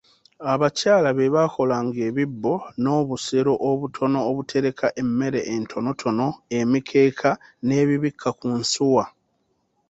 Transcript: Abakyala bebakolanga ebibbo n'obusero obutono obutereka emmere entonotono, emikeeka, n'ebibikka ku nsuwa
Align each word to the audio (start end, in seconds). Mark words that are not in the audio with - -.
Abakyala 0.53 1.09
bebakolanga 1.17 1.99
ebibbo 2.09 2.53
n'obusero 2.81 3.53
obutono 3.69 4.19
obutereka 4.29 4.87
emmere 5.01 5.39
entonotono, 5.53 6.27
emikeeka, 6.59 7.29
n'ebibikka 7.65 8.29
ku 8.39 8.47
nsuwa 8.59 9.05